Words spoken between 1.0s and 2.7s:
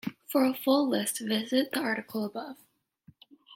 visit the article above.